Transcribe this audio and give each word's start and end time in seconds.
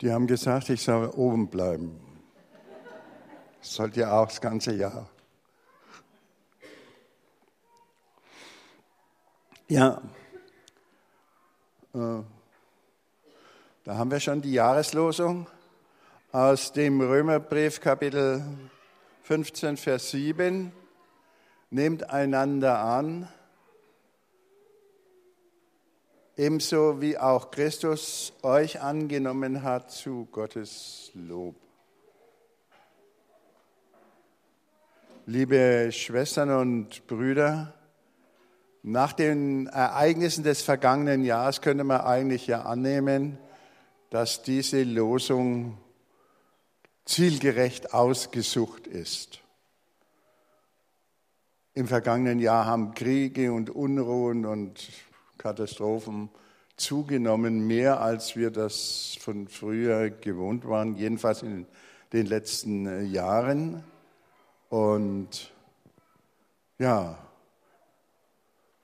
Die 0.00 0.10
haben 0.10 0.26
gesagt, 0.26 0.70
ich 0.70 0.82
soll 0.82 1.08
oben 1.08 1.48
bleiben. 1.48 2.00
Das 3.58 3.74
sollte 3.74 4.00
ja 4.00 4.18
auch 4.18 4.28
das 4.28 4.40
ganze 4.40 4.74
Jahr. 4.74 5.08
Ja, 9.68 10.00
äh, 11.94 12.22
da 13.84 13.96
haben 13.96 14.10
wir 14.10 14.20
schon 14.20 14.40
die 14.40 14.52
Jahreslosung 14.52 15.46
aus 16.32 16.72
dem 16.72 17.00
Römerbrief 17.00 17.80
Kapitel 17.80 18.42
15, 19.24 19.76
Vers 19.76 20.10
7. 20.12 20.72
Nehmt 21.68 22.08
einander 22.08 22.80
an, 22.80 23.28
ebenso 26.40 27.02
wie 27.02 27.18
auch 27.18 27.50
Christus 27.50 28.32
euch 28.42 28.80
angenommen 28.80 29.62
hat 29.62 29.90
zu 29.90 30.26
Gottes 30.32 31.10
Lob. 31.12 31.54
Liebe 35.26 35.90
Schwestern 35.92 36.50
und 36.50 37.06
Brüder, 37.06 37.74
nach 38.82 39.12
den 39.12 39.66
Ereignissen 39.66 40.42
des 40.42 40.62
vergangenen 40.62 41.24
Jahres 41.24 41.60
könnte 41.60 41.84
man 41.84 42.00
eigentlich 42.00 42.46
ja 42.46 42.62
annehmen, 42.62 43.36
dass 44.08 44.42
diese 44.42 44.82
Losung 44.82 45.76
zielgerecht 47.04 47.92
ausgesucht 47.92 48.86
ist. 48.86 49.40
Im 51.74 51.86
vergangenen 51.86 52.38
Jahr 52.38 52.64
haben 52.64 52.94
Kriege 52.94 53.52
und 53.52 53.68
Unruhen 53.68 54.46
und 54.46 54.88
Katastrophen 55.40 56.28
zugenommen, 56.76 57.66
mehr 57.66 58.02
als 58.02 58.36
wir 58.36 58.50
das 58.50 59.16
von 59.18 59.48
früher 59.48 60.10
gewohnt 60.10 60.68
waren, 60.68 60.96
jedenfalls 60.96 61.42
in 61.42 61.66
den 62.12 62.26
letzten 62.26 62.86
äh, 62.86 63.02
Jahren. 63.02 63.82
Und 64.68 65.50
ja, 66.78 67.18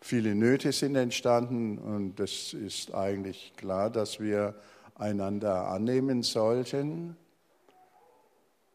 viele 0.00 0.34
Nöte 0.34 0.72
sind 0.72 0.96
entstanden 0.96 1.78
und 1.78 2.20
es 2.20 2.54
ist 2.54 2.94
eigentlich 2.94 3.52
klar, 3.56 3.90
dass 3.90 4.18
wir 4.18 4.54
einander 4.94 5.68
annehmen 5.68 6.22
sollten. 6.22 7.16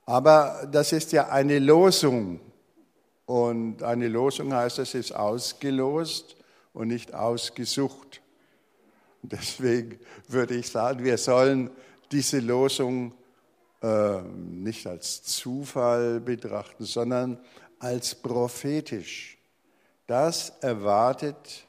Aber 0.05 0.67
das 0.71 0.93
ist 0.93 1.13
ja 1.13 1.29
eine 1.29 1.57
Losung 1.57 2.39
und 3.25 3.81
eine 3.81 4.07
Losung 4.07 4.53
heißt, 4.53 4.77
es 4.79 4.93
ist 4.93 5.13
ausgelost 5.13 6.35
und 6.73 6.87
nicht 6.87 7.13
ausgesucht. 7.13 8.21
Deswegen 9.21 9.99
würde 10.27 10.55
ich 10.55 10.69
sagen, 10.69 11.03
wir 11.03 11.17
sollen 11.17 11.69
diese 12.11 12.39
Losung 12.39 13.13
äh, 13.81 14.21
nicht 14.21 14.87
als 14.87 15.23
Zufall 15.23 16.19
betrachten, 16.19 16.85
sondern 16.85 17.39
als 17.79 18.15
prophetisch. 18.15 19.37
Das 20.07 20.49
erwartet 20.61 21.67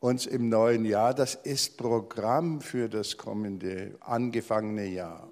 uns 0.00 0.26
im 0.26 0.48
neuen 0.48 0.84
Jahr, 0.84 1.14
das 1.14 1.36
ist 1.36 1.76
Programm 1.76 2.60
für 2.60 2.88
das 2.88 3.16
kommende, 3.16 3.96
angefangene 4.00 4.86
Jahr. 4.86 5.30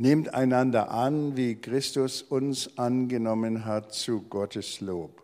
Nehmt 0.00 0.32
einander 0.32 0.92
an, 0.92 1.36
wie 1.36 1.56
Christus 1.56 2.22
uns 2.22 2.78
angenommen 2.78 3.64
hat 3.64 3.92
zu 3.92 4.22
Gottes 4.22 4.80
Lob. 4.80 5.20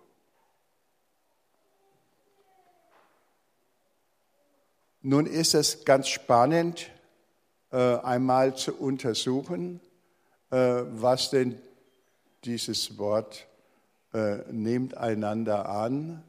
Nun 5.00 5.26
ist 5.26 5.54
es 5.54 5.84
ganz 5.84 6.08
spannend, 6.08 6.90
äh, 7.70 7.76
einmal 7.98 8.56
zu 8.56 8.74
untersuchen, 8.74 9.80
äh, 10.50 10.56
was 10.56 11.30
denn 11.30 11.56
dieses 12.42 12.98
Wort 12.98 13.46
äh, 14.12 14.38
nehmt 14.50 14.96
einander 14.96 15.68
an 15.68 16.24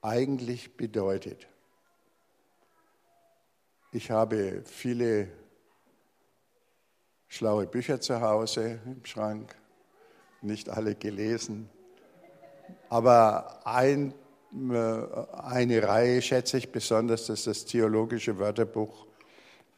eigentlich 0.00 0.78
bedeutet. 0.78 1.48
Ich 3.92 4.10
habe 4.10 4.62
viele 4.64 5.28
schlaue 7.34 7.66
Bücher 7.66 8.00
zu 8.00 8.20
Hause 8.20 8.78
im 8.86 9.04
Schrank, 9.04 9.56
nicht 10.40 10.68
alle 10.68 10.94
gelesen. 10.94 11.68
Aber 12.88 13.66
ein, 13.66 14.14
äh, 14.70 15.02
eine 15.42 15.82
Reihe 15.82 16.22
schätze 16.22 16.58
ich 16.58 16.70
besonders, 16.70 17.26
das 17.26 17.40
ist 17.40 17.46
das 17.48 17.64
Theologische 17.64 18.38
Wörterbuch 18.38 19.06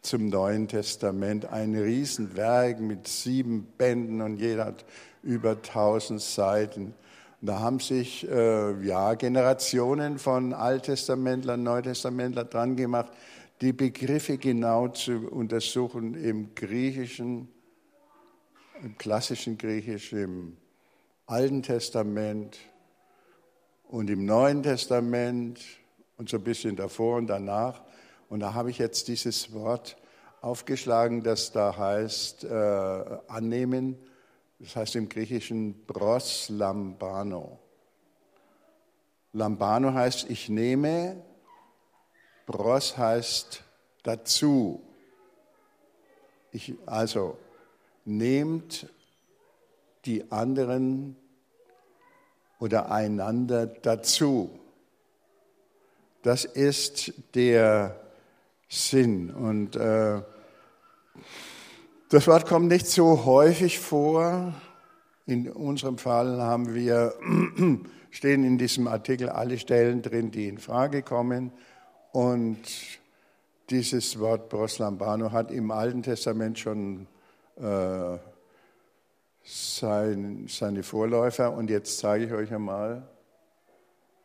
zum 0.02 0.28
Neuen 0.28 0.68
Testament. 0.68 1.46
Ein 1.46 1.74
Riesenwerk 1.74 2.78
mit 2.78 3.08
sieben 3.08 3.62
Bänden 3.78 4.20
und 4.20 4.36
jeder 4.36 4.66
hat 4.66 4.84
über 5.22 5.62
tausend 5.62 6.20
Seiten. 6.20 6.94
Und 7.40 7.46
da 7.46 7.60
haben 7.60 7.80
sich 7.80 8.30
äh, 8.30 8.84
ja, 8.84 9.14
Generationen 9.14 10.18
von 10.18 10.52
Alttestamentlern, 10.52 11.62
Neutestamentlern 11.62 12.50
dran 12.50 12.76
gemacht, 12.76 13.12
die 13.60 13.72
Begriffe 13.72 14.38
genau 14.38 14.88
zu 14.88 15.28
untersuchen 15.30 16.14
im 16.14 16.54
Griechischen, 16.54 17.48
im 18.82 18.98
klassischen 18.98 19.56
Griechisch, 19.56 20.12
im 20.12 20.56
Alten 21.26 21.62
Testament 21.62 22.58
und 23.88 24.10
im 24.10 24.24
Neuen 24.24 24.62
Testament 24.62 25.60
und 26.18 26.28
so 26.28 26.36
ein 26.36 26.44
bisschen 26.44 26.76
davor 26.76 27.16
und 27.16 27.28
danach. 27.28 27.82
Und 28.28 28.40
da 28.40 28.54
habe 28.54 28.70
ich 28.70 28.78
jetzt 28.78 29.08
dieses 29.08 29.52
Wort 29.52 29.96
aufgeschlagen, 30.40 31.22
das 31.22 31.52
da 31.52 31.76
heißt 31.76 32.44
äh, 32.44 33.18
annehmen. 33.28 33.96
Das 34.58 34.76
heißt 34.76 34.96
im 34.96 35.08
Griechischen 35.08 35.84
bros 35.86 36.48
lambano. 36.48 37.58
Lambano 39.32 39.92
heißt 39.92 40.30
ich 40.30 40.48
nehme 40.48 41.22
Bros 42.46 42.96
heißt 42.96 43.62
dazu. 44.04 44.80
Ich, 46.52 46.74
also 46.86 47.36
nehmt 48.04 48.88
die 50.04 50.30
anderen 50.30 51.16
oder 52.60 52.90
einander 52.90 53.66
dazu. 53.66 54.58
Das 56.22 56.44
ist 56.44 57.12
der 57.34 58.00
Sinn. 58.68 59.30
Und 59.30 59.76
äh, 59.76 60.22
das 62.08 62.26
Wort 62.26 62.46
kommt 62.46 62.68
nicht 62.68 62.86
so 62.86 63.24
häufig 63.24 63.80
vor. 63.80 64.54
In 65.26 65.50
unserem 65.50 65.98
Fall 65.98 66.40
haben 66.40 66.74
wir, 66.74 67.14
stehen 68.10 68.44
in 68.44 68.58
diesem 68.58 68.86
Artikel 68.86 69.28
alle 69.28 69.58
Stellen 69.58 70.02
drin, 70.02 70.30
die 70.30 70.48
in 70.48 70.58
Frage 70.58 71.02
kommen. 71.02 71.52
Und 72.16 72.62
dieses 73.68 74.18
Wort 74.18 74.48
Proslambano 74.48 75.32
hat 75.32 75.50
im 75.50 75.70
Alten 75.70 76.02
Testament 76.02 76.58
schon 76.58 77.06
äh, 77.56 78.16
sein, 79.44 80.46
seine 80.48 80.82
Vorläufer. 80.82 81.52
Und 81.52 81.68
jetzt 81.68 81.98
zeige 81.98 82.24
ich 82.24 82.32
euch 82.32 82.54
einmal, 82.54 83.06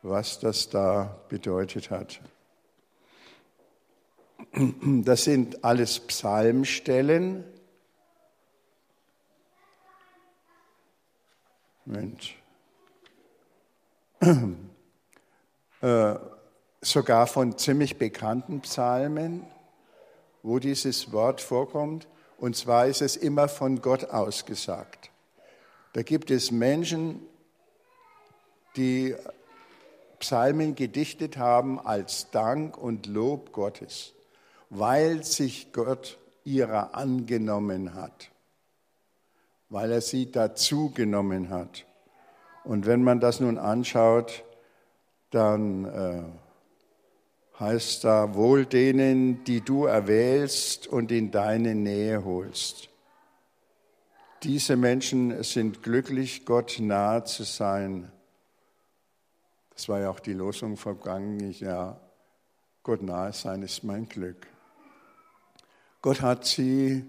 was 0.03 0.39
das 0.39 0.69
da 0.69 1.19
bedeutet 1.27 1.91
hat. 1.91 2.21
Das 5.03 5.25
sind 5.25 5.65
alles 5.65 5.99
Psalmstellen. 5.99 7.43
Moment. 11.83 12.35
Äh, 15.83 16.15
sogar 16.81 17.27
von 17.27 17.57
ziemlich 17.57 17.97
bekannten 17.97 18.61
Psalmen, 18.61 19.45
wo 20.43 20.59
dieses 20.59 21.11
Wort 21.11 21.39
vorkommt. 21.39 22.07
Und 22.37 22.55
zwar 22.55 22.87
ist 22.87 23.01
es 23.01 23.15
immer 23.15 23.47
von 23.47 23.81
Gott 23.81 24.05
ausgesagt. 24.05 25.11
Da 25.93 26.01
gibt 26.01 26.31
es 26.31 26.51
Menschen, 26.51 27.21
die 28.75 29.15
Psalmen 30.19 30.75
gedichtet 30.75 31.37
haben 31.37 31.79
als 31.79 32.31
Dank 32.31 32.77
und 32.77 33.05
Lob 33.05 33.51
Gottes, 33.51 34.13
weil 34.69 35.23
sich 35.23 35.73
Gott 35.73 36.17
ihrer 36.43 36.95
angenommen 36.95 37.93
hat, 37.93 38.31
weil 39.69 39.91
er 39.91 40.01
sie 40.01 40.31
dazu 40.31 40.91
genommen 40.91 41.49
hat. 41.49 41.85
Und 42.63 42.85
wenn 42.85 43.03
man 43.03 43.19
das 43.19 43.39
nun 43.39 43.57
anschaut, 43.57 44.43
dann 45.31 45.85
äh, 45.85 46.23
heißt 47.61 48.03
da, 48.03 48.33
wohl 48.33 48.65
denen, 48.65 49.43
die 49.43 49.61
du 49.61 49.85
erwählst 49.85 50.87
und 50.87 51.11
in 51.11 51.29
deine 51.29 51.75
Nähe 51.75 52.25
holst. 52.25 52.89
Diese 54.43 54.75
Menschen 54.75 55.43
sind 55.43 55.83
glücklich, 55.83 56.45
Gott 56.45 56.77
nahe 56.79 57.23
zu 57.23 57.43
sein. 57.43 58.11
Das 59.75 59.87
war 59.87 59.99
ja 59.99 60.09
auch 60.09 60.19
die 60.19 60.33
Losung 60.33 60.75
vergangenes 60.75 61.59
Jahr. 61.59 62.01
Gott 62.81 63.03
nahe 63.03 63.31
sein 63.31 63.61
ist 63.61 63.83
mein 63.83 64.09
Glück. 64.09 64.47
Gott 66.01 66.21
hat 66.21 66.45
sie 66.45 67.05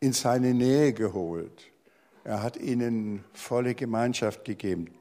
in 0.00 0.14
seine 0.14 0.54
Nähe 0.54 0.94
geholt. 0.94 1.70
Er 2.24 2.42
hat 2.42 2.56
ihnen 2.56 3.22
volle 3.34 3.74
Gemeinschaft 3.74 4.46
gegeben. 4.46 4.94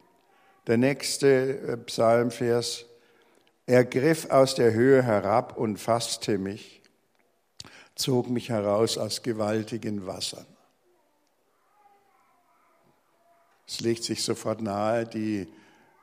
Der 0.67 0.77
nächste 0.77 1.59
äh, 1.59 1.77
Psalmvers. 1.77 2.88
Er 3.69 3.85
griff 3.85 4.31
aus 4.31 4.55
der 4.55 4.73
Höhe 4.73 5.03
herab 5.03 5.55
und 5.55 5.77
fasste 5.77 6.39
mich, 6.39 6.81
zog 7.93 8.27
mich 8.27 8.49
heraus 8.49 8.97
aus 8.97 9.21
gewaltigen 9.21 10.07
Wassern. 10.07 10.47
Es 13.67 13.79
legt 13.81 14.03
sich 14.03 14.23
sofort 14.23 14.63
nahe, 14.63 15.05
die, 15.05 15.47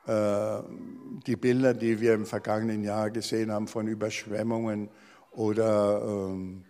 äh, 0.05 0.59
die 1.25 1.35
Bilder, 1.35 1.73
die 1.73 1.99
wir 1.99 2.13
im 2.13 2.25
vergangenen 2.25 2.85
Jahr 2.85 3.09
gesehen 3.09 3.51
haben 3.51 3.67
von 3.67 3.85
Überschwemmungen 3.89 4.87
oder 5.31 6.03
ähm, 6.05 6.63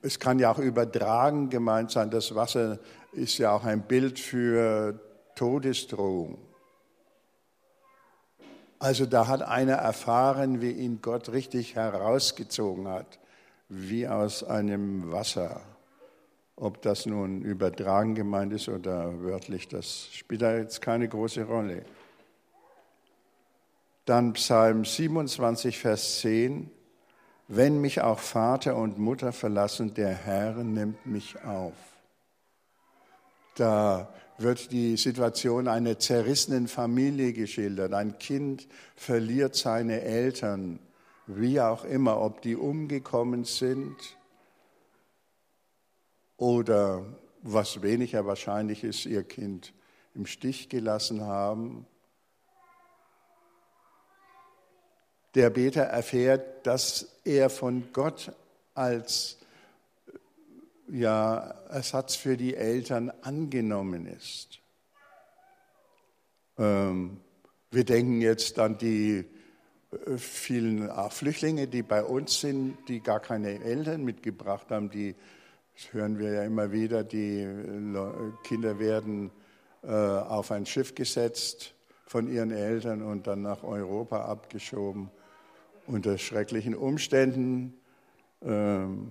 es 0.00 0.20
kann 0.20 0.38
ja 0.38 0.52
auch 0.52 0.60
übertragen 0.60 1.50
gemeint 1.50 1.90
sein. 1.90 2.08
Das 2.08 2.36
Wasser 2.36 2.78
ist 3.10 3.36
ja 3.38 3.50
auch 3.50 3.64
ein 3.64 3.82
Bild 3.82 4.20
für 4.20 5.00
Todesdrohung. 5.34 6.38
Also 8.80 9.04
da 9.04 9.28
hat 9.28 9.42
einer 9.42 9.74
erfahren, 9.74 10.62
wie 10.62 10.70
ihn 10.70 11.00
Gott 11.02 11.28
richtig 11.28 11.74
herausgezogen 11.76 12.88
hat, 12.88 13.18
wie 13.68 14.08
aus 14.08 14.42
einem 14.42 15.12
Wasser. 15.12 15.60
Ob 16.56 16.80
das 16.80 17.04
nun 17.04 17.42
übertragen 17.42 18.14
gemeint 18.14 18.54
ist 18.54 18.70
oder 18.70 19.22
wörtlich, 19.22 19.68
das 19.68 20.08
spielt 20.12 20.40
da 20.40 20.56
jetzt 20.56 20.80
keine 20.80 21.06
große 21.08 21.44
Rolle. 21.44 21.84
Dann 24.06 24.32
Psalm 24.32 24.86
27, 24.86 25.78
Vers 25.78 26.20
10. 26.20 26.70
Wenn 27.48 27.82
mich 27.82 28.00
auch 28.00 28.18
Vater 28.18 28.76
und 28.76 28.98
Mutter 28.98 29.32
verlassen, 29.32 29.92
der 29.92 30.14
Herr 30.14 30.54
nimmt 30.54 31.04
mich 31.04 31.44
auf. 31.44 31.74
Da 33.56 34.08
wird 34.42 34.72
die 34.72 34.96
Situation 34.96 35.68
einer 35.68 35.98
zerrissenen 35.98 36.68
Familie 36.68 37.32
geschildert. 37.32 37.92
Ein 37.92 38.18
Kind 38.18 38.66
verliert 38.96 39.54
seine 39.54 40.00
Eltern, 40.02 40.78
wie 41.26 41.60
auch 41.60 41.84
immer, 41.84 42.20
ob 42.20 42.42
die 42.42 42.56
umgekommen 42.56 43.44
sind 43.44 43.96
oder 46.36 47.04
was 47.42 47.82
weniger 47.82 48.26
wahrscheinlich 48.26 48.84
ist, 48.84 49.06
ihr 49.06 49.22
Kind 49.24 49.72
im 50.14 50.26
Stich 50.26 50.68
gelassen 50.68 51.22
haben. 51.22 51.86
Der 55.34 55.50
Beter 55.50 55.82
erfährt, 55.82 56.66
dass 56.66 57.06
er 57.24 57.50
von 57.50 57.92
Gott 57.92 58.32
als 58.74 59.39
ja, 60.90 61.38
Ersatz 61.68 62.16
für 62.16 62.36
die 62.36 62.54
Eltern 62.54 63.10
angenommen 63.22 64.06
ist. 64.06 64.60
Ähm, 66.58 67.20
wir 67.70 67.84
denken 67.84 68.20
jetzt 68.20 68.58
an 68.58 68.78
die 68.78 69.24
äh, 69.92 70.16
vielen 70.16 70.90
Flüchtlinge, 71.10 71.68
die 71.68 71.82
bei 71.82 72.02
uns 72.02 72.40
sind, 72.40 72.76
die 72.88 73.00
gar 73.00 73.20
keine 73.20 73.62
Eltern 73.62 74.04
mitgebracht 74.04 74.70
haben, 74.70 74.90
die 74.90 75.14
das 75.80 75.94
hören 75.94 76.18
wir 76.18 76.32
ja 76.32 76.42
immer 76.42 76.72
wieder, 76.72 77.02
die 77.04 77.48
Kinder 78.44 78.78
werden 78.78 79.30
äh, 79.82 79.88
auf 79.88 80.50
ein 80.50 80.66
Schiff 80.66 80.94
gesetzt 80.94 81.74
von 82.06 82.30
ihren 82.30 82.50
Eltern 82.50 83.00
und 83.00 83.26
dann 83.26 83.40
nach 83.40 83.62
Europa 83.62 84.26
abgeschoben 84.26 85.10
unter 85.86 86.18
schrecklichen 86.18 86.74
Umständen. 86.74 87.80
Ähm, 88.42 89.10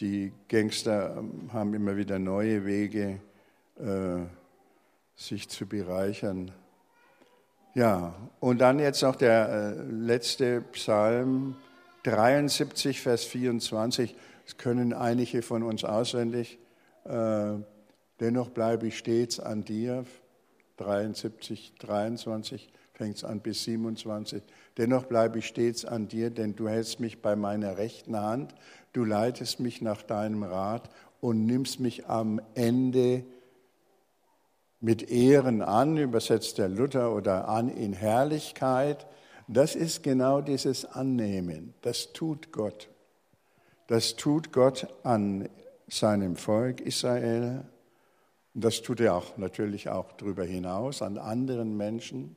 die 0.00 0.32
Gangster 0.48 1.16
ähm, 1.18 1.52
haben 1.52 1.74
immer 1.74 1.96
wieder 1.96 2.18
neue 2.18 2.64
Wege, 2.64 3.20
äh, 3.78 4.24
sich 5.14 5.48
zu 5.48 5.66
bereichern. 5.66 6.52
Ja, 7.74 8.14
und 8.40 8.60
dann 8.60 8.78
jetzt 8.78 9.02
noch 9.02 9.16
der 9.16 9.48
äh, 9.48 9.82
letzte 9.82 10.62
Psalm 10.72 11.56
73, 12.04 13.00
Vers 13.00 13.24
24. 13.24 14.16
Das 14.46 14.56
können 14.56 14.92
einige 14.92 15.42
von 15.42 15.62
uns 15.62 15.84
auswendig. 15.84 16.58
Äh, 17.04 17.54
dennoch 18.18 18.50
bleibe 18.50 18.88
ich 18.88 18.98
stets 18.98 19.38
an 19.38 19.64
dir. 19.64 20.04
73, 20.78 21.74
23 21.78 22.72
fängt 23.00 23.16
es 23.16 23.24
an 23.24 23.40
bis 23.40 23.64
27. 23.64 24.42
Dennoch 24.76 25.04
bleibe 25.04 25.38
ich 25.38 25.46
stets 25.46 25.86
an 25.86 26.06
dir, 26.06 26.28
denn 26.28 26.54
du 26.54 26.68
hältst 26.68 27.00
mich 27.00 27.22
bei 27.22 27.34
meiner 27.34 27.78
rechten 27.78 28.14
Hand. 28.14 28.54
Du 28.92 29.06
leitest 29.06 29.58
mich 29.58 29.80
nach 29.80 30.02
deinem 30.02 30.42
Rat 30.42 30.90
und 31.22 31.46
nimmst 31.46 31.80
mich 31.80 32.08
am 32.08 32.42
Ende 32.54 33.24
mit 34.80 35.10
Ehren 35.10 35.62
an, 35.62 35.96
übersetzt 35.96 36.58
der 36.58 36.68
Luther, 36.68 37.14
oder 37.14 37.48
an 37.48 37.70
in 37.70 37.94
Herrlichkeit. 37.94 39.06
Das 39.48 39.74
ist 39.74 40.02
genau 40.02 40.42
dieses 40.42 40.84
Annehmen. 40.84 41.72
Das 41.80 42.12
tut 42.12 42.52
Gott. 42.52 42.90
Das 43.86 44.16
tut 44.16 44.52
Gott 44.52 44.88
an 45.04 45.48
seinem 45.88 46.36
Volk 46.36 46.82
Israel. 46.82 47.64
Und 48.54 48.62
das 48.62 48.82
tut 48.82 49.00
er 49.00 49.14
auch 49.14 49.38
natürlich 49.38 49.88
auch 49.88 50.12
darüber 50.12 50.44
hinaus 50.44 51.00
an 51.00 51.16
anderen 51.16 51.78
Menschen. 51.78 52.36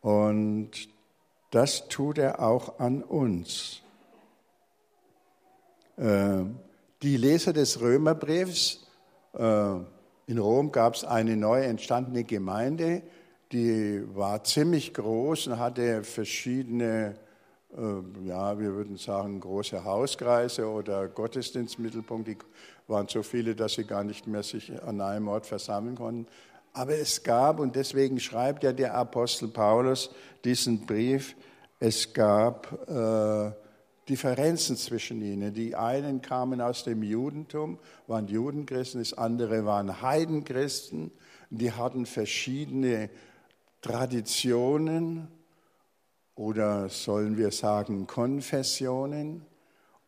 Und 0.00 0.70
das 1.50 1.88
tut 1.88 2.18
er 2.18 2.40
auch 2.40 2.78
an 2.78 3.02
uns. 3.02 3.82
Äh, 5.96 6.44
die 7.02 7.16
Leser 7.16 7.52
des 7.52 7.80
Römerbriefs, 7.80 8.86
äh, 9.34 9.74
in 10.26 10.38
Rom 10.38 10.72
gab 10.72 10.94
es 10.94 11.04
eine 11.04 11.36
neu 11.36 11.62
entstandene 11.62 12.24
Gemeinde, 12.24 13.02
die 13.52 14.02
war 14.14 14.44
ziemlich 14.44 14.92
groß 14.92 15.46
und 15.46 15.58
hatte 15.58 16.04
verschiedene 16.04 17.16
äh, 17.76 18.26
ja, 18.26 18.58
wir 18.58 18.74
würden 18.74 18.96
sagen, 18.96 19.40
große 19.40 19.84
Hauskreise 19.84 20.66
oder 20.66 21.08
Gottesdienstmittelpunkte. 21.08 22.32
Die 22.32 22.38
waren 22.86 23.08
so 23.08 23.22
viele, 23.22 23.54
dass 23.54 23.74
sie 23.74 23.84
gar 23.84 24.04
nicht 24.04 24.26
mehr 24.26 24.42
sich 24.42 24.82
an 24.82 25.00
einem 25.00 25.28
Ort 25.28 25.46
versammeln 25.46 25.96
konnten. 25.96 26.26
Aber 26.72 26.94
es 26.94 27.22
gab, 27.22 27.60
und 27.60 27.76
deswegen 27.76 28.20
schreibt 28.20 28.62
ja 28.62 28.72
der 28.72 28.94
Apostel 28.94 29.48
Paulus 29.48 30.10
diesen 30.44 30.86
Brief, 30.86 31.34
es 31.80 32.12
gab 32.12 32.88
äh, 32.88 33.52
Differenzen 34.08 34.76
zwischen 34.76 35.20
ihnen. 35.22 35.52
Die 35.52 35.76
einen 35.76 36.22
kamen 36.22 36.60
aus 36.60 36.84
dem 36.84 37.02
Judentum, 37.02 37.78
waren 38.06 38.26
Judenchristen, 38.26 39.00
das 39.00 39.12
andere 39.12 39.64
waren 39.64 40.00
Heidenchristen. 40.00 41.10
Die 41.50 41.72
hatten 41.72 42.06
verschiedene 42.06 43.10
Traditionen 43.80 45.28
oder 46.34 46.88
sollen 46.88 47.36
wir 47.36 47.50
sagen 47.50 48.06
Konfessionen. 48.06 49.44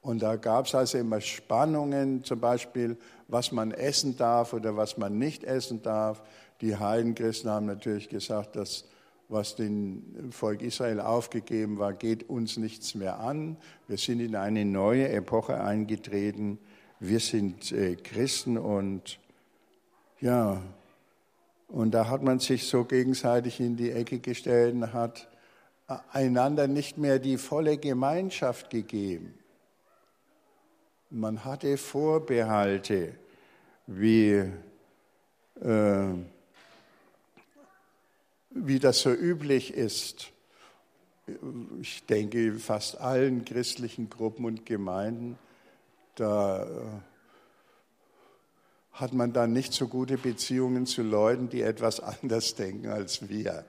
Und 0.01 0.23
da 0.23 0.37
gab 0.37 0.67
es 0.67 0.75
also 0.75 0.97
immer 0.97 1.21
Spannungen, 1.21 2.25
zum 2.25 2.41
Beispiel, 2.41 2.97
was 3.29 3.53
man 3.53 3.71
essen 3.71 4.17
darf 4.17 4.55
oder 4.55 4.77
was 4.77 4.97
man 4.97 5.19
nicht 5.19 5.45
essen 5.45 5.83
darf. 5.83 6.23
Die 6.61 6.77
Heidenchristen 6.77 7.51
haben 7.51 7.67
natürlich 7.67 8.09
gesagt, 8.09 8.57
dass 8.57 8.85
was 9.29 9.55
dem 9.55 10.33
Volk 10.33 10.61
Israel 10.61 11.01
aufgegeben 11.01 11.79
war, 11.79 11.93
geht 11.93 12.29
uns 12.29 12.57
nichts 12.57 12.97
mehr 12.97 13.21
an. 13.21 13.57
Wir 13.87 13.97
sind 13.97 14.19
in 14.19 14.35
eine 14.35 14.65
neue 14.65 15.09
Epoche 15.09 15.61
eingetreten. 15.61 16.59
Wir 16.99 17.21
sind 17.21 17.71
äh, 17.71 17.95
Christen 17.95 18.59
und 18.59 19.21
ja, 20.21 20.61
und 21.69 21.93
da 21.93 22.09
hat 22.09 22.23
man 22.23 22.41
sich 22.41 22.67
so 22.67 22.85
gegenseitig 22.85 23.61
in 23.61 23.77
die 23.77 23.93
Ecke 23.93 24.19
gestellt 24.19 24.75
und 24.75 24.93
hat 24.93 25.29
einander 26.13 26.67
nicht 26.67 26.99
mehr 26.99 27.21
die 27.21 27.39
volle 27.39 27.79
Gemeinschaft 27.79 28.71
gegeben. 28.71 29.35
Man 31.09 31.45
hatte 31.45 31.77
Vorbehalte, 31.77 33.15
wie, 33.87 34.45
äh, 35.61 36.13
wie 38.51 38.79
das 38.79 39.01
so 39.01 39.13
üblich 39.13 39.75
ist. 39.75 40.31
Ich 41.81 42.05
denke, 42.07 42.59
fast 42.59 43.01
allen 43.01 43.45
christlichen 43.45 44.11
Gruppen 44.11 44.45
und 44.45 44.67
Gemeinden, 44.67 45.39
da 46.17 46.65
äh, 46.65 46.69
hat 48.93 49.13
man 49.13 49.33
dann 49.33 49.53
nicht 49.53 49.73
so 49.73 49.87
gute 49.87 50.19
Beziehungen 50.19 50.87
zu 50.87 51.03
Leuten, 51.03 51.49
die 51.49 51.63
etwas 51.63 52.01
anders 52.23 52.57
denken 52.57 52.89
als 52.89 53.29
wir. 53.29 53.65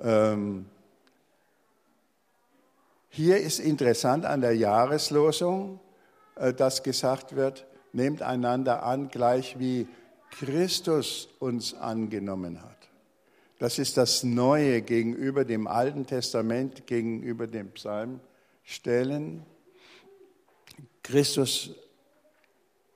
Ähm, 0.00 0.66
hier 3.08 3.38
ist 3.38 3.58
interessant 3.58 4.24
an 4.24 4.40
der 4.40 4.54
Jahreslosung, 4.56 5.80
äh, 6.36 6.54
dass 6.54 6.84
gesagt 6.84 7.34
wird, 7.34 7.66
nehmt 7.92 8.22
einander 8.22 8.84
an, 8.84 9.08
gleich 9.08 9.58
wie 9.58 9.88
Christus 10.30 11.28
uns 11.40 11.74
angenommen 11.74 12.62
hat. 12.62 12.79
Das 13.60 13.78
ist 13.78 13.98
das 13.98 14.24
Neue 14.24 14.80
gegenüber 14.80 15.44
dem 15.44 15.66
Alten 15.66 16.06
Testament, 16.06 16.86
gegenüber 16.86 17.46
dem 17.46 17.70
Psalmstellen. 17.72 19.44
Christus, 21.02 21.74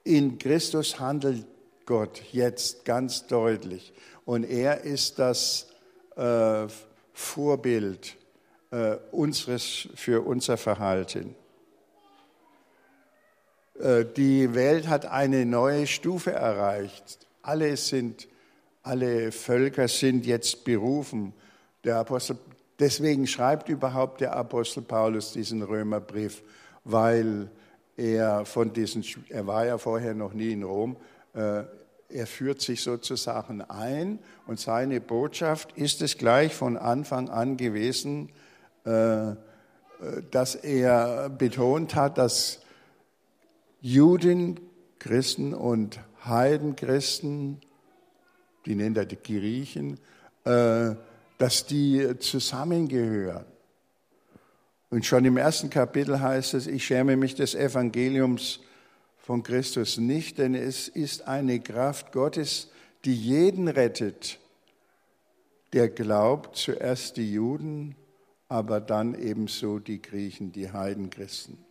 in 0.05 0.39
Christus 0.39 0.99
handelt 0.99 1.45
Gott 1.85 2.23
jetzt 2.33 2.87
ganz 2.87 3.27
deutlich. 3.27 3.93
Und 4.25 4.45
er 4.45 4.81
ist 4.81 5.19
das 5.19 5.69
äh, 6.17 6.67
Vorbild 7.13 8.17
äh, 8.71 8.97
unseres, 9.11 9.91
für 9.95 10.27
unser 10.27 10.57
Verhalten. 10.57 11.35
Äh, 13.79 14.07
die 14.17 14.55
Welt 14.55 14.89
hat 14.89 15.05
eine 15.05 15.45
neue 15.45 15.87
Stufe 15.87 16.33
erreicht. 16.33 17.19
Alle 17.43 17.77
sind, 17.77 18.29
alle 18.85 19.33
Völker 19.33 19.89
sind 19.89 20.27
jetzt 20.27 20.65
berufen. 20.65 21.33
Der 21.85 21.97
Apostel, 21.99 22.37
deswegen 22.79 23.27
schreibt 23.27 23.69
überhaupt 23.69 24.21
der 24.21 24.37
Apostel 24.37 24.83
Paulus 24.83 25.33
diesen 25.33 25.63
Römerbrief, 25.63 26.43
weil 26.85 27.51
er 27.97 28.45
von 28.45 28.73
diesen, 28.73 29.05
er 29.31 29.47
war 29.47 29.67
ja 29.67 29.79
vorher 29.79 30.15
noch 30.15 30.35
nie 30.35 30.53
in 30.53 30.63
Rom, 30.63 30.97
äh, 31.33 31.63
er 32.11 32.27
führt 32.27 32.61
sich 32.61 32.83
sozusagen 32.83 33.63
ein 33.63 34.19
und 34.47 34.61
seine 34.61 35.01
Botschaft 35.01 35.73
ist 35.73 36.03
es 36.03 36.19
gleich 36.19 36.55
von 36.55 36.77
Anfang 36.77 37.31
an 37.31 37.57
gewesen, 37.57 38.31
äh, 38.85 39.35
dass 40.31 40.55
er 40.55 41.31
betont 41.31 41.95
hat, 41.95 42.19
dass 42.19 42.61
Juden, 43.81 44.61
Christen 44.99 45.55
und 45.55 46.01
Heidenchristen, 46.25 47.61
die 48.67 48.75
nennt 48.75 48.97
er 48.97 49.05
die 49.05 49.17
Griechen, 49.17 49.99
äh, 50.45 50.95
dass 51.39 51.67
die 51.67 52.19
zusammengehören. 52.19 53.45
Und 54.91 55.05
schon 55.05 55.25
im 55.25 55.37
ersten 55.37 55.71
Kapitel 55.71 56.21
heißt 56.21 56.55
es, 56.55 56.67
ich 56.67 56.85
schäme 56.85 57.17
mich 57.17 57.35
des 57.35 57.55
Evangeliums 57.55 58.61
von 59.19 59.43
Christus 59.43 59.99
nicht, 59.99 60.39
denn 60.39 60.55
es 60.55 60.87
ist 60.87 61.27
eine 61.27 61.59
Kraft 61.61 62.13
Gottes, 62.13 62.69
die 63.05 63.15
jeden 63.15 63.69
rettet, 63.69 64.39
der 65.73 65.89
glaubt, 65.89 66.57
zuerst 66.57 67.17
die 67.17 67.33
Juden, 67.33 67.97
aber 68.49 68.81
dann 68.81 69.21
ebenso 69.21 69.79
die 69.79 70.01
Griechen, 70.01 70.53
die 70.53 70.71
Heidenchristen. 70.71 71.64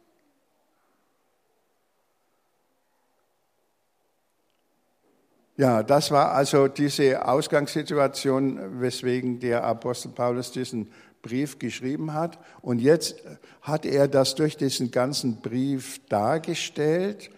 Ja, 5.56 5.84
das 5.84 6.10
war 6.10 6.32
also 6.32 6.68
diese 6.68 7.28
Ausgangssituation, 7.28 8.82
weswegen 8.82 9.40
der 9.40 9.64
Apostel 9.64 10.10
Paulus 10.10 10.52
diesen 10.52 10.90
Brief 11.22 11.60
geschrieben 11.60 12.14
hat. 12.14 12.40
Und 12.62 12.80
jetzt 12.80 13.22
hat 13.62 13.86
er 13.86 14.08
das 14.08 14.34
durch 14.34 14.58
diesen 14.58 14.90
ganzen 14.90 15.42
Brief 15.42 16.02
dargestellt, 16.10 17.30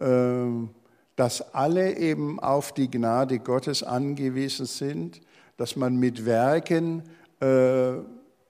ähm, 0.00 0.70
dass 1.14 1.54
alle 1.54 1.96
eben 1.98 2.40
auf 2.40 2.72
die 2.74 2.90
Gnade 2.90 3.38
Gottes 3.38 3.84
angewiesen 3.84 4.66
sind, 4.66 5.20
dass 5.56 5.76
man 5.76 5.94
mit 5.96 6.26
Werken, 6.26 7.04
äh, 7.40 7.92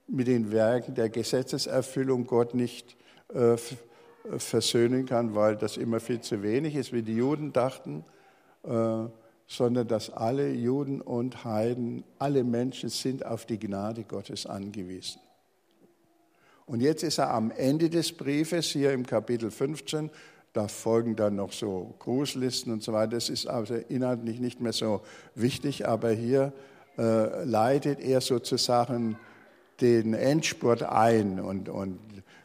mit 0.08 0.26
den 0.26 0.52
Werken 0.52 0.94
der 0.94 1.10
Gesetzeserfüllung 1.10 2.26
Gott 2.26 2.54
nicht 2.54 2.96
äh, 3.34 3.56
versöhnen 4.38 5.04
kann, 5.04 5.34
weil 5.34 5.56
das 5.56 5.76
immer 5.76 6.00
viel 6.00 6.22
zu 6.22 6.42
wenig 6.42 6.76
ist, 6.76 6.94
wie 6.94 7.02
die 7.02 7.16
Juden 7.16 7.52
dachten 7.52 8.06
sondern 8.62 9.88
dass 9.88 10.10
alle 10.10 10.50
Juden 10.50 11.00
und 11.00 11.44
Heiden, 11.44 12.04
alle 12.18 12.44
Menschen 12.44 12.88
sind 12.88 13.24
auf 13.24 13.44
die 13.44 13.58
Gnade 13.58 14.04
Gottes 14.04 14.46
angewiesen. 14.46 15.20
Und 16.64 16.80
jetzt 16.80 17.02
ist 17.02 17.18
er 17.18 17.30
am 17.30 17.50
Ende 17.50 17.90
des 17.90 18.12
Briefes, 18.12 18.66
hier 18.66 18.92
im 18.92 19.04
Kapitel 19.04 19.50
15, 19.50 20.10
da 20.52 20.68
folgen 20.68 21.16
dann 21.16 21.36
noch 21.36 21.52
so 21.52 21.94
Grußlisten 21.98 22.72
und 22.72 22.82
so 22.82 22.92
weiter. 22.92 23.12
Das 23.12 23.30
ist 23.30 23.46
also 23.46 23.74
inhaltlich 23.74 24.38
nicht 24.38 24.60
mehr 24.60 24.72
so 24.72 25.00
wichtig, 25.34 25.88
aber 25.88 26.10
hier 26.10 26.52
äh, 26.98 27.44
leitet 27.44 28.00
er 28.00 28.20
sozusagen 28.20 29.18
den 29.80 30.14
Endspurt 30.14 30.82
ein 30.82 31.40
und, 31.40 31.68
und 31.68 31.98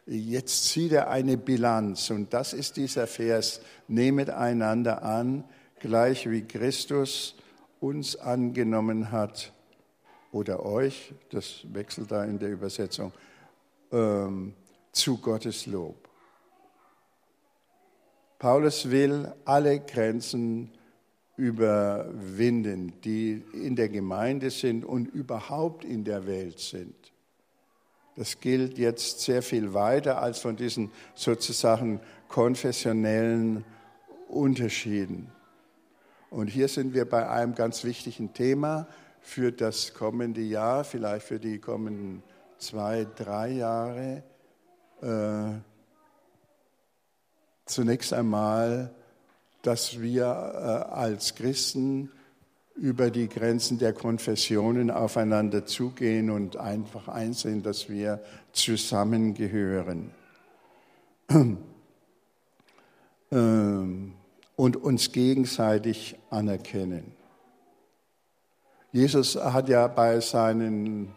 jetzt 0.06 0.70
zieht 0.70 0.94
er 0.94 1.10
eine 1.10 1.38
Bilanz. 1.38 2.10
Und 2.10 2.34
das 2.34 2.54
ist 2.54 2.78
dieser 2.78 3.08
Vers, 3.08 3.62
nehmet 3.88 4.30
einander 4.30 5.04
an, 5.04 5.44
gleich 5.79 6.29
wie 6.29 6.41
Christus 6.41 7.36
uns 7.79 8.15
angenommen 8.15 9.12
hat 9.12 9.53
oder 10.31 10.65
euch, 10.65 11.13
das 11.29 11.62
wechselt 11.72 12.12
da 12.12 12.24
in 12.24 12.39
der 12.39 12.50
Übersetzung, 12.50 13.12
ähm, 13.91 14.53
zu 14.91 15.17
Gottes 15.17 15.65
Lob. 15.65 16.07
Paulus 18.39 18.89
will 18.91 19.34
alle 19.46 19.79
Grenzen 19.79 20.72
überwinden, 21.38 22.93
die 23.03 23.43
in 23.53 23.75
der 23.75 23.89
Gemeinde 23.89 24.50
sind 24.50 24.86
und 24.86 25.07
überhaupt 25.07 25.86
in 25.86 26.03
der 26.03 26.25
Welt 26.27 26.60
sind. 26.60 26.96
Das 28.15 28.39
gilt 28.39 28.79
jetzt 28.79 29.22
sehr 29.22 29.43
viel 29.43 29.75
weiter 29.75 30.19
als 30.19 30.39
von 30.39 30.55
diesen 30.55 30.91
sozusagen 31.13 32.00
konfessionellen 32.27 33.63
Unterschieden. 34.27 35.31
Und 36.29 36.48
hier 36.48 36.67
sind 36.67 36.93
wir 36.93 37.05
bei 37.05 37.29
einem 37.29 37.55
ganz 37.55 37.84
wichtigen 37.84 38.34
Thema 38.34 38.88
für 39.22 39.51
das 39.51 39.93
kommende 39.93 40.41
Jahr, 40.41 40.84
vielleicht 40.84 41.25
für 41.25 41.39
die 41.39 41.60
kommenden 41.60 42.22
zwei, 42.57 43.07
drei 43.15 43.51
Jahre. 43.51 44.24
Äh, 45.01 45.60
zunächst 47.65 48.13
einmal, 48.13 48.93
dass 49.62 50.01
wir 50.01 50.24
äh, 50.25 50.93
als 50.93 51.36
Christen 51.36 52.12
über 52.75 53.10
die 53.10 53.27
Grenzen 53.27 53.79
der 53.79 53.93
Konfessionen 53.93 54.91
aufeinander 54.91 55.65
zugehen 55.65 56.29
und 56.29 56.57
einfach 56.57 57.07
einsehen, 57.07 57.63
dass 57.63 57.89
wir 57.89 58.22
zusammengehören. 58.51 60.12
ähm, 63.31 64.13
und 64.58 64.76
uns 64.76 65.14
gegenseitig 65.14 66.18
anerkennen. 66.30 67.14
Jesus 68.92 69.36
hat 69.36 69.70
ja 69.70 69.88
bei, 69.88 70.20
seinen, 70.20 71.14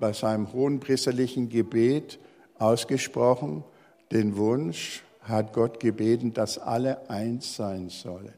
bei 0.00 0.12
seinem 0.12 0.52
hohenpriesterlichen 0.52 1.48
Gebet 1.50 2.18
ausgesprochen, 2.58 3.62
den 4.10 4.36
Wunsch, 4.36 5.04
hat 5.20 5.52
Gott 5.52 5.78
gebeten, 5.78 6.32
dass 6.32 6.58
alle 6.58 7.10
eins 7.10 7.54
sein 7.54 7.90
sollen. 7.90 8.32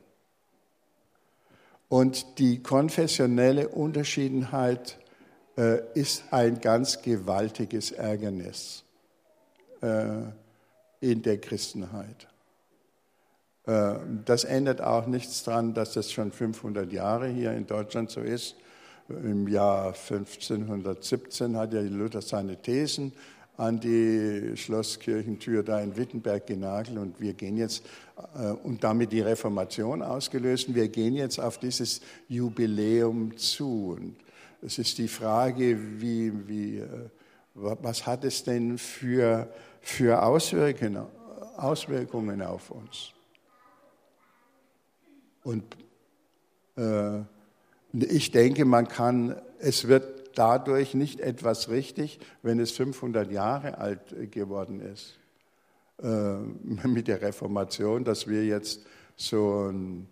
Und 1.88 2.38
die 2.38 2.62
konfessionelle 2.62 3.69
Unterschiedenheit 3.69 4.99
äh, 5.57 5.80
ist 5.95 6.25
ein 6.33 6.61
ganz 6.61 7.02
gewaltiges 7.02 7.92
Ärgernis 7.92 8.85
äh, 9.80 10.23
in 11.00 11.23
der 11.23 11.40
Christenheit. 11.40 12.29
Äh, 13.70 13.94
das 14.24 14.44
ändert 14.44 14.80
auch 14.80 15.06
nichts 15.06 15.44
daran, 15.44 15.74
dass 15.74 15.92
das 15.92 16.10
schon 16.10 16.32
500 16.32 16.92
Jahre 16.92 17.28
hier 17.28 17.52
in 17.52 17.66
Deutschland 17.66 18.10
so 18.10 18.20
ist. 18.20 18.56
Im 19.08 19.48
Jahr 19.48 19.88
1517 19.88 21.56
hat 21.56 21.72
ja 21.72 21.80
Luther 21.80 22.22
seine 22.22 22.56
Thesen 22.56 23.12
an 23.56 23.78
die 23.78 24.56
Schlosskirchentür 24.56 25.62
da 25.62 25.80
in 25.80 25.96
Wittenberg 25.96 26.46
genagelt 26.46 26.96
und 26.96 27.20
wir 27.20 27.34
gehen 27.34 27.56
jetzt 27.56 27.84
äh, 28.34 28.50
und 28.50 28.82
damit 28.82 29.12
die 29.12 29.20
Reformation 29.20 30.02
ausgelöst. 30.02 30.74
Wir 30.74 30.88
gehen 30.88 31.14
jetzt 31.14 31.38
auf 31.38 31.58
dieses 31.58 32.00
Jubiläum 32.28 33.36
zu. 33.36 33.96
Und 33.98 34.16
es 34.62 34.78
ist 34.78 34.98
die 34.98 35.08
Frage, 35.08 35.78
wie, 36.00 36.32
wie, 36.48 36.78
äh, 36.78 36.88
was 37.54 38.06
hat 38.06 38.24
es 38.24 38.42
denn 38.42 38.78
für, 38.78 39.48
für 39.80 40.22
Auswirkungen, 40.22 41.04
Auswirkungen 41.56 42.42
auf 42.42 42.70
uns? 42.70 43.12
Und 45.42 45.64
äh, 46.76 47.20
ich 47.92 48.30
denke, 48.30 48.64
man 48.64 48.88
kann, 48.88 49.40
es 49.59 49.88
wird 49.88 50.38
dadurch 50.38 50.94
nicht 50.94 51.20
etwas 51.20 51.68
richtig, 51.68 52.20
wenn 52.42 52.61
es 52.61 52.70
500 52.73 53.30
Jahre 53.30 53.78
alt 53.78 54.30
geworden 54.30 54.80
ist 54.80 55.18
äh, 56.02 56.37
mit 56.87 57.09
der 57.09 57.20
Reformation, 57.23 58.04
dass 58.04 58.26
wir 58.26 58.44
jetzt 58.44 58.87
so 59.16 59.70
ein 59.70 60.09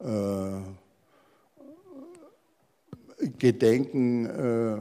äh, 0.00 0.60
Gedenken 3.38 4.26
äh, 4.26 4.80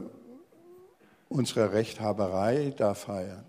unserer 1.30 1.72
Rechthaberei 1.74 2.74
da 2.76 2.94
feiern. 2.94 3.46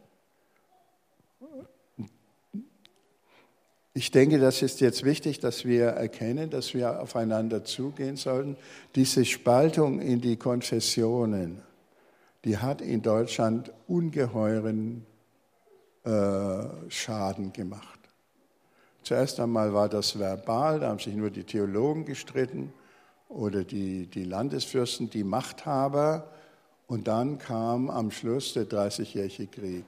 Ich 3.94 4.11
denke, 4.11 4.38
das 4.38 4.62
ist 4.62 4.80
jetzt 4.80 5.04
wichtig, 5.04 5.38
dass 5.40 5.66
wir 5.66 5.88
erkennen, 5.88 6.49
dass 6.49 6.72
wir 6.72 7.00
aufeinander 7.00 7.62
zugehen 7.64 8.16
sollten. 8.16 8.56
Diese 8.94 9.25
Spaltung 9.26 10.00
in 10.00 10.20
die 10.22 10.37
Konfessionen, 10.37 11.61
die 12.44 12.56
hat 12.56 12.80
in 12.80 13.02
Deutschland 13.02 13.70
ungeheuren 13.87 15.04
äh, 16.04 16.11
Schaden 16.88 17.52
gemacht. 17.52 18.00
Zuerst 19.02 19.38
einmal 19.40 19.75
war 19.75 19.90
das 19.90 20.18
verbal, 20.18 20.80
da 20.80 20.88
haben 20.88 20.99
sich 20.99 21.14
nur 21.14 21.30
die 21.30 21.44
Theologen 21.44 22.06
gestritten 22.06 22.72
oder 23.28 23.62
die, 23.62 24.06
die 24.06 24.25
Landesfürsten, 24.25 25.11
die 25.11 25.25
Machthaber. 25.25 26.30
Und 26.87 27.08
dann 27.08 27.37
kam 27.37 27.90
am 27.90 28.11
Schluss 28.11 28.54
der 28.54 28.64
Dreißigjährige 28.64 29.49
Krieg, 29.49 29.84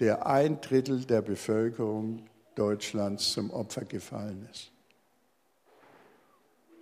der 0.00 0.26
ein 0.26 0.60
Drittel 0.60 1.04
der 1.04 1.22
Bevölkerung 1.22 2.24
Deutschlands 2.58 3.32
zum 3.32 3.50
Opfer 3.50 3.84
gefallen 3.84 4.48
ist. 4.50 4.72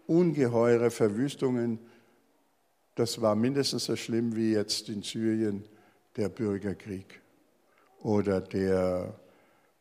Ungeheure 0.07 0.91
Verwüstungen, 0.91 1.79
das 2.95 3.21
war 3.21 3.35
mindestens 3.35 3.85
so 3.85 3.97
schlimm 3.97 4.35
wie 4.37 4.53
jetzt 4.53 4.89
in 4.89 5.03
Syrien 5.03 5.65
der 6.17 6.31
Bürgerkrieg 6.31 7.21
oder 8.01 8.41
der 8.41 9.19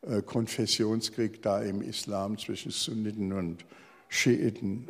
äh, 0.01 0.21
Konfessionskrieg 0.21 1.41
da 1.41 1.61
im 1.61 1.81
Islam 1.81 2.37
zwischen 2.37 2.71
Sunniten 2.71 3.31
und 3.31 3.65
Schiiten. 4.09 4.89